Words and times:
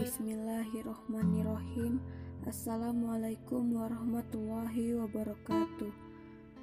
Bismillahirrohmanirrohim 0.00 2.00
Assalamualaikum 2.48 3.76
warahmatullahi 3.76 4.96
wabarakatuh. 4.96 5.92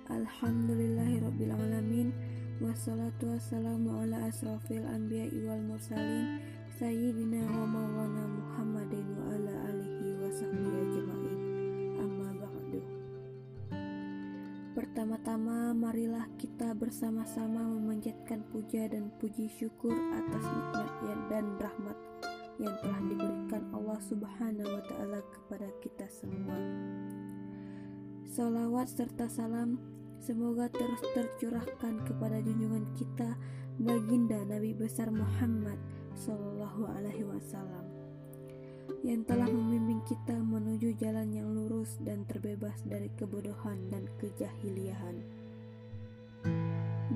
Alhamdulillahirrabbilalamin. 0.10 2.18
Wassalatu 2.58 3.38
wassalamu 3.38 3.94
ala 3.94 4.26
asrafil 4.26 4.82
anbiya 4.90 5.30
wal 5.46 5.62
mursalin 5.70 6.42
Sayyidina 6.82 7.46
wa 7.46 7.78
maulana 7.78 8.26
Muhammadin 8.26 9.06
wa 9.06 9.30
ala 9.30 9.70
alihi 9.70 10.18
wa 10.18 10.34
sahbihi 10.34 10.78
ajma'in. 10.90 11.38
Amma 12.02 12.42
ba'du. 12.42 12.82
Pertama-tama 14.74 15.78
marilah 15.78 16.26
kita 16.42 16.74
bersama-sama 16.74 17.70
memanjatkan 17.70 18.42
puja 18.50 18.90
dan 18.90 19.14
puji 19.22 19.46
syukur 19.62 19.94
atas 19.94 20.42
nikmat 20.42 20.90
dan 21.30 21.46
rahmat 21.62 21.98
yang 22.58 22.74
telah 22.82 23.00
diberikan 23.06 23.27
Allah 23.98 24.14
Subhanahu 24.14 24.78
wa 24.78 24.84
Ta'ala 24.86 25.20
kepada 25.26 25.74
kita 25.82 26.06
semua. 26.06 26.54
Salawat 28.30 28.94
serta 28.94 29.26
salam 29.26 29.82
semoga 30.22 30.70
terus 30.70 31.02
tercurahkan 31.18 32.06
kepada 32.06 32.38
junjungan 32.46 32.86
kita, 32.94 33.34
baginda 33.82 34.38
Nabi 34.46 34.78
besar 34.78 35.10
Muhammad 35.10 35.82
Sallallahu 36.14 36.86
Alaihi 36.94 37.26
Wasallam 37.26 37.90
yang 39.02 39.26
telah 39.26 39.50
membimbing 39.50 40.06
kita 40.06 40.38
menuju 40.46 40.94
jalan 41.02 41.34
yang 41.34 41.50
lurus 41.58 41.98
dan 42.06 42.22
terbebas 42.30 42.78
dari 42.86 43.10
kebodohan 43.18 43.82
dan 43.90 44.06
kejahiliahan. 44.22 45.26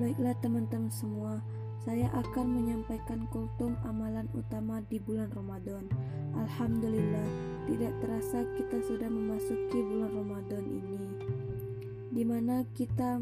Baiklah 0.02 0.34
teman-teman 0.42 0.90
semua, 0.90 1.38
saya 1.86 2.10
akan 2.10 2.46
menyampaikan 2.58 3.30
kultum 3.30 3.78
amalan 3.86 4.26
utama 4.34 4.82
di 4.90 4.98
bulan 4.98 5.30
Ramadan. 5.30 5.86
Alhamdulillah, 6.32 7.28
tidak 7.68 7.92
terasa 8.00 8.44
kita 8.56 8.80
sudah 8.88 9.08
memasuki 9.08 9.78
bulan 9.84 10.12
Ramadan 10.16 10.64
ini, 10.64 11.04
di 12.08 12.22
mana 12.24 12.64
kita 12.72 13.20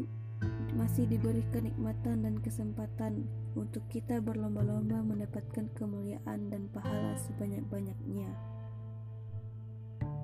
masih 0.73 1.03
diberi 1.05 1.43
kenikmatan 1.51 2.23
dan 2.23 2.39
kesempatan 2.39 3.27
untuk 3.59 3.83
kita 3.91 4.23
berlomba-lomba 4.23 5.03
mendapatkan 5.03 5.67
kemuliaan 5.75 6.47
dan 6.47 6.71
pahala 6.71 7.19
sebanyak-banyaknya. 7.19 8.31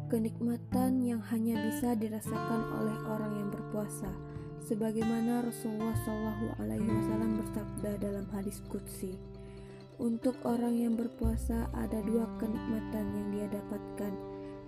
Kenikmatan 0.07 1.03
yang 1.03 1.19
hanya 1.27 1.59
bisa 1.67 1.91
dirasakan 1.91 2.61
oleh 2.79 2.97
orang 3.11 3.33
yang 3.43 3.49
berpuasa 3.51 4.07
sebagaimana 4.63 5.43
Rasulullah 5.43 5.95
Wasallam 6.95 7.31
bersabda 7.43 7.91
dalam 7.99 8.25
hadis 8.31 8.63
qudsi 8.71 9.19
untuk 9.97 10.37
orang 10.45 10.77
yang 10.77 10.93
berpuasa 10.93 11.69
ada 11.73 11.99
dua 12.05 12.29
kenikmatan 12.37 13.05
yang 13.13 13.27
dia 13.33 13.47
dapatkan 13.49 14.13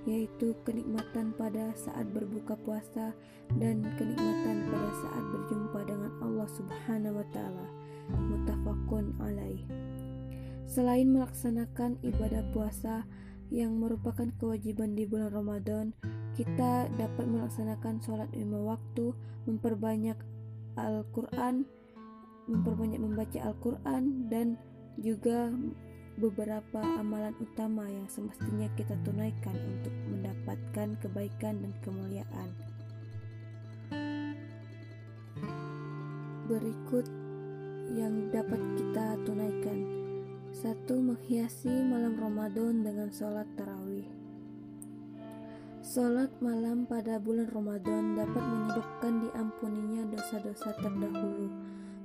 yaitu 0.08 0.56
kenikmatan 0.64 1.36
pada 1.36 1.76
saat 1.76 2.08
berbuka 2.10 2.56
puasa 2.64 3.14
dan 3.62 3.84
kenikmatan 4.00 4.66
pada 4.72 4.92
saat 5.06 5.24
berjumpa 5.30 5.80
dengan 5.86 6.12
Allah 6.24 6.48
Subhanahu 6.50 7.20
wa 7.20 7.28
taala. 7.36 7.68
Mutafakun 8.10 9.14
alaih. 9.22 9.62
Selain 10.66 11.06
melaksanakan 11.12 12.02
ibadah 12.02 12.42
puasa 12.56 13.06
yang 13.54 13.78
merupakan 13.78 14.30
kewajiban 14.40 14.98
di 14.98 15.06
bulan 15.06 15.30
Ramadan 15.30 15.94
kita 16.40 16.88
dapat 16.96 17.28
melaksanakan 17.28 18.00
sholat 18.00 18.32
lima 18.32 18.64
waktu, 18.64 19.12
memperbanyak 19.44 20.16
Al-Quran, 20.80 21.68
memperbanyak 22.48 23.04
membaca 23.04 23.40
Al-Quran, 23.44 24.32
dan 24.32 24.56
juga 25.00 25.50
beberapa 26.20 26.84
amalan 27.00 27.32
utama 27.40 27.88
yang 27.88 28.04
semestinya 28.12 28.68
kita 28.76 29.00
tunaikan 29.08 29.56
untuk 29.56 29.96
mendapatkan 30.12 31.00
kebaikan 31.00 31.64
dan 31.64 31.72
kemuliaan. 31.80 32.50
Berikut 36.52 37.08
yang 37.96 38.28
dapat 38.36 38.60
kita 38.76 39.16
tunaikan. 39.24 39.80
Satu, 40.50 41.00
menghiasi 41.00 41.72
malam 41.88 42.20
Ramadan 42.20 42.84
dengan 42.84 43.08
sholat 43.14 43.48
tarawih. 43.56 44.10
Salat 45.80 46.30
malam 46.44 46.84
pada 46.84 47.22
bulan 47.22 47.48
Ramadan 47.48 48.20
dapat 48.20 48.44
menyebabkan 48.44 49.14
diampuninya 49.24 50.04
dosa-dosa 50.12 50.76
terdahulu, 50.84 51.48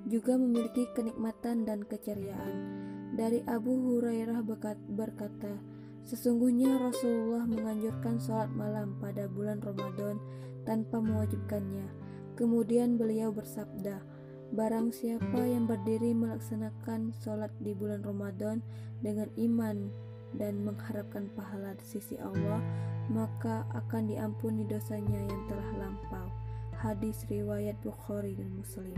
juga 0.06 0.38
memiliki 0.38 0.86
kenikmatan 0.94 1.66
dan 1.66 1.82
keceriaan. 1.82 2.93
Dari 3.14 3.46
Abu 3.46 3.78
Hurairah 3.78 4.42
berkata, 4.90 5.54
sesungguhnya 6.02 6.82
Rasulullah 6.82 7.46
menganjurkan 7.46 8.18
salat 8.18 8.50
malam 8.50 8.98
pada 8.98 9.30
bulan 9.30 9.62
Ramadan 9.62 10.18
tanpa 10.66 10.98
mewajibkannya. 10.98 11.86
Kemudian 12.34 12.98
beliau 12.98 13.30
bersabda, 13.30 14.02
Barang 14.54 14.94
siapa 14.94 15.42
yang 15.46 15.66
berdiri 15.66 16.14
melaksanakan 16.14 17.10
sholat 17.22 17.50
di 17.58 17.74
bulan 17.74 18.06
Ramadan 18.06 18.62
dengan 19.02 19.26
iman 19.34 19.90
dan 20.38 20.62
mengharapkan 20.62 21.26
pahala 21.34 21.74
di 21.74 21.82
sisi 21.82 22.14
Allah, 22.22 22.62
maka 23.10 23.66
akan 23.74 24.10
diampuni 24.10 24.62
dosanya 24.62 25.26
yang 25.26 25.42
telah 25.50 25.70
lampau. 25.86 26.28
Hadis 26.78 27.26
riwayat 27.26 27.78
Bukhari 27.82 28.38
dan 28.38 28.52
Muslim. 28.54 28.94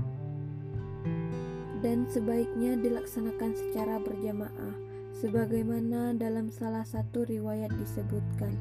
Dan 1.86 2.10
sebaiknya 2.10 2.74
dilaksanakan 2.82 3.54
secara 3.54 4.02
berjamaah, 4.02 4.74
sebagaimana 5.22 6.18
dalam 6.18 6.50
salah 6.50 6.82
satu 6.82 7.22
riwayat 7.22 7.70
disebutkan, 7.78 8.58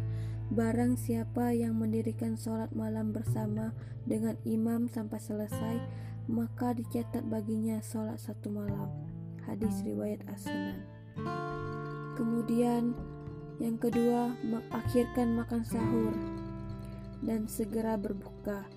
barang 0.54 0.94
siapa 0.94 1.50
yang 1.50 1.74
mendirikan 1.74 2.38
sholat 2.38 2.70
malam 2.78 3.10
bersama 3.10 3.74
dengan 4.06 4.38
imam 4.46 4.86
sampai 4.86 5.18
selesai, 5.18 5.82
maka 6.30 6.78
dicatat 6.78 7.26
baginya 7.26 7.82
sholat 7.82 8.22
satu 8.22 8.54
malam. 8.54 8.94
Hadis 9.50 9.74
riwayat 9.82 10.22
As-Sunan. 10.30 10.86
Kemudian 12.14 12.94
yang 13.58 13.82
kedua, 13.82 14.38
mengakhirkan 14.46 15.34
makan 15.34 15.66
sahur 15.66 16.14
dan 17.26 17.50
segera 17.50 17.98
berbuka. 17.98 18.70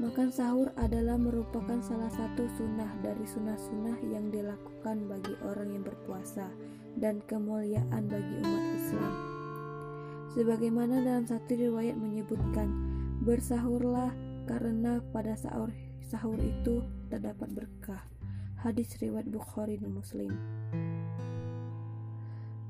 Makan 0.00 0.32
sahur 0.32 0.72
adalah 0.80 1.20
merupakan 1.20 1.76
salah 1.84 2.08
satu 2.08 2.48
sunnah 2.56 2.88
dari 3.04 3.28
sunnah-sunnah 3.28 4.00
yang 4.08 4.32
dilakukan 4.32 5.04
bagi 5.04 5.36
orang 5.44 5.68
yang 5.76 5.84
berpuasa 5.84 6.48
dan 6.96 7.20
kemuliaan 7.28 8.08
bagi 8.08 8.34
umat 8.40 8.64
Islam. 8.72 9.14
Sebagaimana 10.32 11.04
dalam 11.04 11.28
satu 11.28 11.52
riwayat 11.52 12.00
menyebutkan, 12.00 12.72
bersahurlah 13.20 14.16
karena 14.48 15.04
pada 15.12 15.36
sahur 15.36 15.68
sahur 16.00 16.40
itu 16.40 16.80
terdapat 17.12 17.52
berkah. 17.52 18.00
Hadis 18.64 18.96
riwayat 18.96 19.28
Bukhari 19.28 19.76
dan 19.76 19.92
Muslim. 19.92 20.32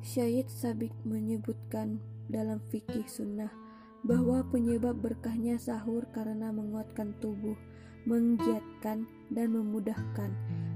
Syahid 0.03 0.51
Sabik 0.51 0.91
menyebutkan 1.07 2.03
dalam 2.27 2.59
fikih 2.75 3.07
sunnah 3.07 3.62
bahwa 4.03 4.43
penyebab 4.51 4.99
berkahnya 4.99 5.59
sahur 5.63 6.03
karena 6.11 6.51
menguatkan 6.51 7.15
tubuh, 7.23 7.55
menggiatkan 8.03 9.07
dan 9.31 9.49
memudahkan. 9.55 10.31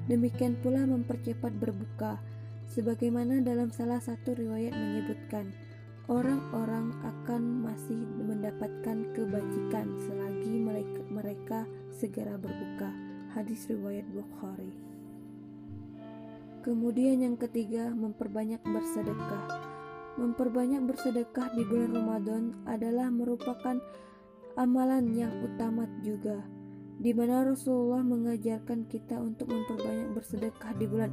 Demikian 0.06 0.54
pula 0.62 0.86
mempercepat 0.86 1.50
berbuka. 1.58 2.22
Sebagaimana 2.66 3.42
dalam 3.42 3.70
salah 3.70 4.02
satu 4.02 4.34
riwayat 4.34 4.74
menyebutkan, 4.74 5.54
orang-orang 6.06 6.94
akan 7.02 7.62
masih 7.66 7.98
mendapatkan 8.18 9.10
kebajikan 9.14 9.86
selagi 10.02 10.54
mereka, 11.10 11.66
segera 11.90 12.38
berbuka. 12.38 12.90
Hadis 13.34 13.66
riwayat 13.66 14.06
Bukhari. 14.14 14.70
Kemudian 16.62 17.22
yang 17.22 17.38
ketiga, 17.38 17.90
memperbanyak 17.90 18.62
bersedekah. 18.66 19.65
Memperbanyak 20.16 20.84
bersedekah 20.88 21.52
di 21.52 21.62
bulan 21.68 21.92
Ramadan 21.92 22.42
adalah 22.64 23.12
merupakan 23.12 23.76
amalan 24.56 25.12
yang 25.12 25.32
utama 25.44 25.84
juga, 26.00 26.40
di 26.96 27.12
mana 27.12 27.44
Rasulullah 27.44 28.00
mengajarkan 28.00 28.88
kita 28.88 29.20
untuk 29.20 29.52
memperbanyak 29.52 30.16
bersedekah 30.16 30.72
di 30.80 30.86
bulan 30.88 31.12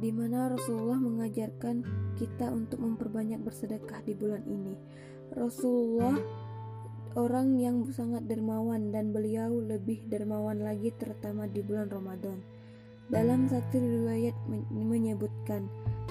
di 0.00 0.08
mana 0.08 0.48
Rasulullah 0.48 0.96
mengajarkan 0.96 1.84
kita 2.16 2.48
untuk 2.48 2.80
memperbanyak 2.80 3.44
bersedekah 3.44 4.00
di 4.08 4.16
bulan 4.16 4.40
ini. 4.48 4.74
Rasulullah 5.36 6.16
orang 7.20 7.60
yang 7.60 7.84
sangat 7.92 8.24
dermawan 8.24 8.88
dan 8.96 9.12
beliau 9.12 9.60
lebih 9.60 10.08
dermawan 10.08 10.64
lagi 10.64 10.96
terutama 10.96 11.44
di 11.44 11.60
bulan 11.60 11.92
Ramadan. 11.92 12.40
Dalam 13.12 13.44
satu 13.44 13.76
riwayat 13.76 14.32
menyebutkan, 14.72 15.68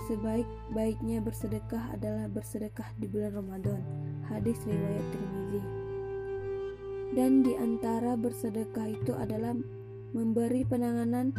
sebaik-baiknya 0.09 1.21
bersedekah 1.21 1.94
adalah 1.94 2.25
bersedekah 2.25 2.89
di 2.97 3.06
bulan 3.06 3.38
Ramadan. 3.38 3.77
Hadis 4.25 4.57
riwayat 4.65 5.06
Tirmizi. 5.13 5.61
Dan 7.13 7.45
di 7.45 7.53
antara 7.53 8.17
bersedekah 8.17 8.89
itu 8.89 9.13
adalah 9.13 9.53
memberi 10.17 10.65
penanganan 10.65 11.29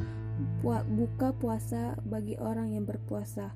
buka 0.62 1.34
puasa 1.34 1.98
bagi 2.06 2.38
orang 2.38 2.78
yang 2.78 2.86
berpuasa. 2.86 3.50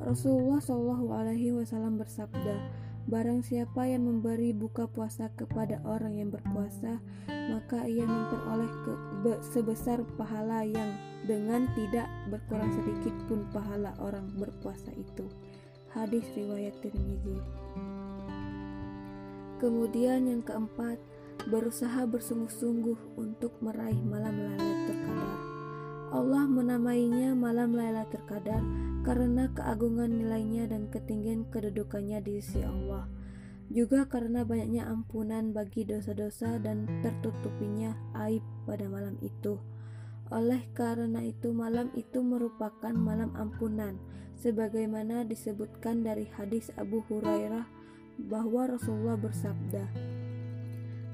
Rasulullah 0.00 0.64
Shallallahu 0.64 1.12
Alaihi 1.12 1.52
Wasallam 1.52 2.00
bersabda, 2.00 2.56
Barang 3.04 3.44
siapa 3.44 3.84
yang 3.84 4.08
memberi 4.08 4.56
buka 4.56 4.88
puasa 4.88 5.28
kepada 5.36 5.76
orang 5.84 6.16
yang 6.16 6.32
berpuasa, 6.32 7.04
maka 7.52 7.84
ia 7.84 8.08
memperoleh 8.08 8.72
ke, 8.80 8.92
be, 9.20 9.32
sebesar 9.44 10.00
pahala 10.16 10.64
yang 10.64 10.96
dengan 11.28 11.68
tidak 11.76 12.08
berkurang 12.32 12.72
sedikit 12.72 13.12
pun 13.28 13.44
pahala 13.52 13.92
orang 14.00 14.32
berpuasa 14.40 14.88
itu. 14.96 15.28
Hadis 15.92 16.24
riwayat 16.32 16.80
Tirmizi. 16.80 17.38
Kemudian 19.60 20.24
yang 20.24 20.40
keempat, 20.40 20.96
berusaha 21.44 22.08
bersungguh-sungguh 22.08 23.20
untuk 23.20 23.52
meraih 23.60 24.00
malam 24.00 24.32
Lailatul 24.32 24.96
Qadar. 24.96 25.53
Allah 26.14 26.46
menamainya 26.46 27.34
malam 27.34 27.74
Lailatul 27.74 28.22
Qadar 28.30 28.62
karena 29.02 29.50
keagungan 29.50 30.14
nilainya 30.14 30.70
dan 30.70 30.86
ketinggian 30.86 31.42
kedudukannya 31.50 32.22
di 32.22 32.38
sisi 32.38 32.62
Allah. 32.62 33.10
Juga 33.66 34.06
karena 34.06 34.46
banyaknya 34.46 34.86
ampunan 34.86 35.50
bagi 35.50 35.82
dosa-dosa 35.82 36.62
dan 36.62 36.86
tertutupinya 37.02 37.98
aib 38.30 38.46
pada 38.62 38.86
malam 38.86 39.18
itu. 39.26 39.58
Oleh 40.30 40.62
karena 40.70 41.18
itu 41.26 41.50
malam 41.50 41.90
itu 41.98 42.22
merupakan 42.22 42.94
malam 42.94 43.34
ampunan 43.34 43.98
sebagaimana 44.38 45.26
disebutkan 45.26 46.06
dari 46.06 46.30
hadis 46.38 46.70
Abu 46.78 47.02
Hurairah 47.10 47.66
bahwa 48.30 48.70
Rasulullah 48.70 49.18
bersabda 49.18 49.90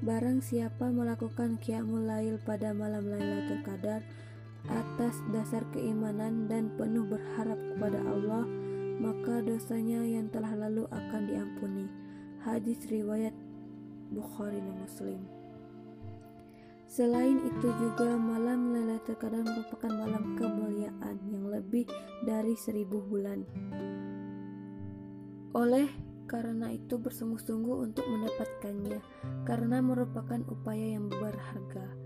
Barang 0.05 0.45
siapa 0.45 0.93
melakukan 0.93 1.57
qiyamul 1.57 2.05
pada 2.45 2.73
malam 2.73 3.09
Lailatul 3.09 3.65
Qadar 3.65 4.01
atas 4.69 5.17
dasar 5.33 5.65
keimanan 5.73 6.45
dan 6.45 6.69
penuh 6.77 7.07
berharap 7.07 7.57
kepada 7.73 7.99
Allah, 8.05 8.45
maka 9.01 9.41
dosanya 9.41 10.05
yang 10.05 10.29
telah 10.29 10.53
lalu 10.53 10.85
akan 10.91 11.21
diampuni. 11.25 11.85
Hadis 12.41 12.85
riwayat 12.89 13.33
Bukhari 14.11 14.59
dan 14.59 14.75
Muslim. 14.81 15.21
Selain 16.91 17.39
itu 17.47 17.71
juga 17.79 18.19
malam 18.19 18.75
Lailatul 18.75 19.15
Qadar 19.15 19.47
merupakan 19.47 19.91
malam 19.95 20.35
kemuliaan 20.35 21.15
yang 21.31 21.47
lebih 21.47 21.87
dari 22.27 22.51
seribu 22.59 22.99
bulan. 22.99 23.47
Oleh 25.55 25.87
karena 26.27 26.71
itu 26.71 26.99
bersungguh-sungguh 26.99 27.91
untuk 27.91 28.07
mendapatkannya, 28.07 28.99
karena 29.43 29.83
merupakan 29.83 30.39
upaya 30.47 30.95
yang 30.95 31.07
berharga. 31.07 32.00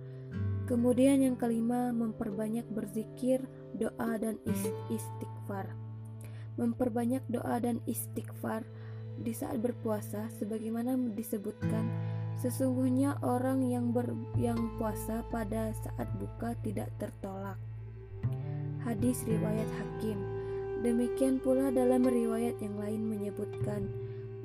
Kemudian 0.65 1.21
yang 1.21 1.37
kelima, 1.37 1.93
memperbanyak 1.93 2.65
berzikir, 2.73 3.45
doa 3.77 4.17
dan 4.17 4.41
istighfar. 4.89 5.69
Memperbanyak 6.57 7.21
doa 7.29 7.61
dan 7.61 7.83
istighfar 7.85 8.65
di 9.21 9.31
saat 9.31 9.61
berpuasa 9.61 10.27
sebagaimana 10.35 10.97
disebutkan 11.15 11.87
sesungguhnya 12.41 13.15
orang 13.23 13.63
yang 13.63 13.95
ber, 13.95 14.11
yang 14.35 14.75
puasa 14.75 15.23
pada 15.31 15.71
saat 15.71 16.09
buka 16.19 16.57
tidak 16.65 16.91
tertolak. 16.99 17.55
Hadis 18.83 19.23
riwayat 19.23 19.69
Hakim. 19.79 20.19
Demikian 20.83 21.41
pula 21.41 21.73
dalam 21.73 22.05
riwayat 22.05 22.59
yang 22.61 22.77
lain 22.77 23.01
menyebutkan 23.09 23.89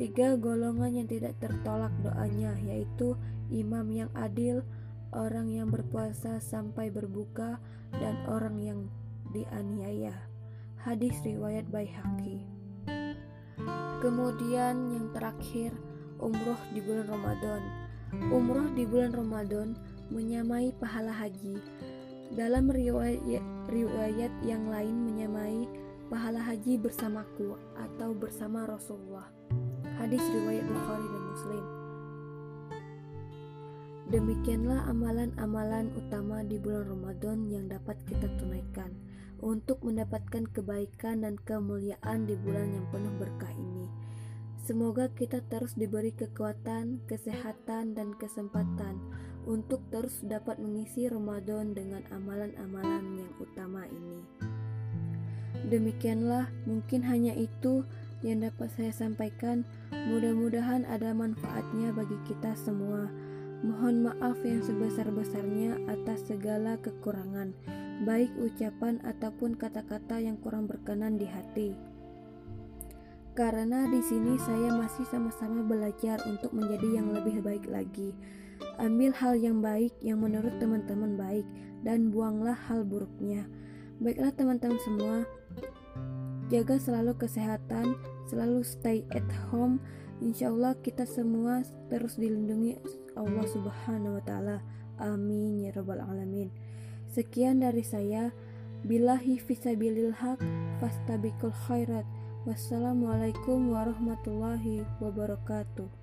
tiga 0.00 0.38
golongan 0.40 1.04
yang 1.04 1.08
tidak 1.10 1.36
tertolak 1.42 1.92
doanya 2.00 2.56
yaitu 2.64 3.18
imam 3.52 3.84
yang 3.92 4.08
adil, 4.16 4.64
orang 5.14 5.50
yang 5.50 5.68
berpuasa 5.70 6.38
sampai 6.38 6.90
berbuka, 6.90 7.58
dan 7.98 8.14
orang 8.30 8.56
yang 8.62 8.80
dianiaya. 9.34 10.14
Hadis 10.80 11.18
riwayat 11.26 11.66
Baihaqi. 11.68 12.46
Kemudian 14.00 14.96
yang 14.96 15.12
terakhir, 15.12 15.76
umroh 16.16 16.58
di 16.72 16.80
bulan 16.80 17.06
Ramadan. 17.10 17.62
Umroh 18.32 18.68
di 18.72 18.88
bulan 18.88 19.12
Ramadan 19.12 19.76
menyamai 20.08 20.72
pahala 20.80 21.12
haji. 21.12 21.60
Dalam 22.32 22.70
riwayat, 22.70 23.42
riwayat 23.68 24.32
yang 24.46 24.70
lain 24.70 24.96
menyamai 25.04 25.68
pahala 26.08 26.40
haji 26.42 26.80
bersamaku 26.80 27.58
atau 27.76 28.16
bersama 28.16 28.66
Rasulullah. 28.66 29.28
Hadis 30.00 30.22
riwayat 30.32 30.64
Bukhari 30.64 31.06
dan 31.06 31.24
Muslim. 31.28 31.79
Demikianlah 34.10 34.90
amalan-amalan 34.90 35.94
utama 35.94 36.42
di 36.42 36.58
bulan 36.58 36.82
Ramadan 36.82 37.46
yang 37.46 37.70
dapat 37.70 37.94
kita 38.10 38.26
tunaikan 38.42 38.90
untuk 39.38 39.78
mendapatkan 39.86 40.50
kebaikan 40.50 41.22
dan 41.22 41.38
kemuliaan 41.46 42.26
di 42.26 42.34
bulan 42.34 42.74
yang 42.74 42.90
penuh 42.90 43.14
berkah 43.22 43.54
ini. 43.54 43.86
Semoga 44.66 45.14
kita 45.14 45.46
terus 45.46 45.78
diberi 45.78 46.10
kekuatan, 46.10 47.06
kesehatan, 47.06 47.94
dan 47.94 48.18
kesempatan 48.18 48.98
untuk 49.46 49.78
terus 49.94 50.26
dapat 50.26 50.58
mengisi 50.58 51.06
Ramadan 51.06 51.70
dengan 51.70 52.02
amalan-amalan 52.10 53.14
yang 53.14 53.30
utama 53.38 53.86
ini. 53.86 54.26
Demikianlah, 55.70 56.50
mungkin 56.66 57.06
hanya 57.06 57.30
itu 57.38 57.86
yang 58.26 58.42
dapat 58.42 58.74
saya 58.74 58.90
sampaikan. 58.90 59.62
Mudah-mudahan 59.94 60.82
ada 60.90 61.14
manfaatnya 61.14 61.94
bagi 61.94 62.18
kita 62.26 62.58
semua. 62.58 63.29
Mohon 63.60 64.08
maaf 64.08 64.40
yang 64.40 64.64
sebesar-besarnya 64.64 65.84
atas 65.84 66.24
segala 66.24 66.80
kekurangan, 66.80 67.52
baik 68.08 68.32
ucapan 68.40 68.96
ataupun 69.04 69.52
kata-kata 69.60 70.16
yang 70.16 70.40
kurang 70.40 70.64
berkenan 70.64 71.20
di 71.20 71.28
hati. 71.28 71.76
Karena 73.36 73.84
di 73.84 74.00
sini 74.00 74.40
saya 74.40 74.72
masih 74.72 75.04
sama-sama 75.12 75.60
belajar 75.60 76.24
untuk 76.24 76.56
menjadi 76.56 77.00
yang 77.00 77.12
lebih 77.12 77.44
baik 77.44 77.68
lagi. 77.68 78.16
Ambil 78.80 79.12
hal 79.12 79.36
yang 79.36 79.60
baik 79.60 79.92
yang 80.00 80.24
menurut 80.24 80.56
teman-teman 80.56 81.20
baik 81.20 81.46
dan 81.84 82.08
buanglah 82.08 82.56
hal 82.68 82.84
buruknya. 82.84 83.44
Baiklah 84.00 84.32
teman-teman 84.32 84.80
semua, 84.80 85.16
jaga 86.48 86.80
selalu 86.80 87.12
kesehatan, 87.20 87.92
selalu 88.24 88.64
stay 88.64 89.04
at 89.12 89.24
home. 89.52 89.76
Insya 90.20 90.52
Allah 90.52 90.76
kita 90.76 91.08
semua 91.08 91.64
terus 91.88 92.20
dilindungi 92.20 92.76
Allah 93.16 93.46
Subhanahu 93.48 94.20
wa 94.20 94.22
taala. 94.24 94.60
Amin 95.00 95.64
ya 95.64 95.72
rabbal 95.72 96.00
alamin. 96.00 96.52
Sekian 97.08 97.64
dari 97.64 97.82
saya. 97.82 98.32
Billahi 98.80 99.36
fisabilil 99.36 100.12
haq 100.16 100.40
fastabikul 100.80 101.52
khairat. 101.68 102.08
Wassalamualaikum 102.48 103.76
warahmatullahi 103.76 104.88
wabarakatuh. 105.04 105.99